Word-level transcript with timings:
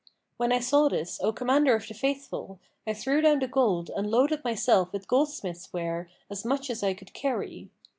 When 0.37 0.51
I 0.51 0.59
saw 0.59 0.89
this, 0.89 1.19
O 1.21 1.31
Commander 1.31 1.75
of 1.75 1.85
the 1.87 1.93
Faithful, 1.93 2.57
I 2.87 2.93
threw 2.95 3.21
down 3.21 3.37
the 3.37 3.47
gold 3.47 3.91
and 3.95 4.09
loaded 4.09 4.43
myself 4.43 4.91
with 4.91 5.07
goldsmiths' 5.07 5.71
ware, 5.73 6.09
as 6.27 6.43
much 6.43 6.71
as 6.71 6.81
I 6.81 6.95
could 6.95 7.13
carry. 7.13 7.69